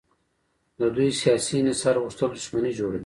د 0.79 0.81
دوی 0.95 1.09
سیاسي 1.21 1.53
انحصار 1.59 1.95
غوښتل 2.03 2.29
دښمني 2.33 2.71
جوړوي. 2.79 2.99